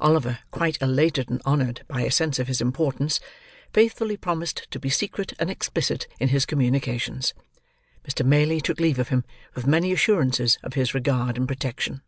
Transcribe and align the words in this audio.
Oliver, 0.00 0.40
quite 0.50 0.76
elated 0.82 1.30
and 1.30 1.40
honoured 1.46 1.82
by 1.88 2.02
a 2.02 2.10
sense 2.10 2.38
of 2.38 2.46
his 2.46 2.60
importance, 2.60 3.20
faithfully 3.72 4.18
promised 4.18 4.70
to 4.70 4.78
be 4.78 4.90
secret 4.90 5.32
and 5.38 5.48
explicit 5.50 6.06
in 6.20 6.28
his 6.28 6.44
communications. 6.44 7.32
Mr. 8.06 8.22
Maylie 8.22 8.60
took 8.60 8.78
leave 8.78 8.98
of 8.98 9.08
him, 9.08 9.24
with 9.54 9.66
many 9.66 9.90
assurances 9.90 10.58
of 10.62 10.74
his 10.74 10.92
regard 10.92 11.38
and 11.38 11.48
protection. 11.48 12.02